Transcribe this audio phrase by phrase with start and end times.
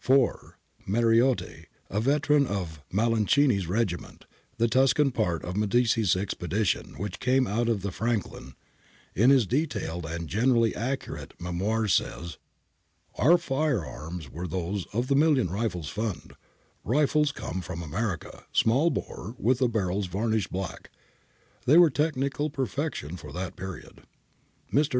[0.01, 0.57] 4.
[0.89, 4.25] Mariotti, a veteran of Malenchini's regiment,
[4.57, 8.53] the Tuscan part of Medici's expedition which came out in the Frajiklm,
[9.13, 12.39] in his detailed and generally accurate memoirs, says:'
[13.19, 16.33] Our fire arms {fucili) were those of the Million Rifles Fund,
[16.83, 20.89] rifles {rigatt) come from America, small bore, with the barrels varnished black;
[21.67, 24.05] they were technical perfection for that period' {^Mariotti,
[24.71, 24.79] 420).
[24.79, 24.89] [Mr.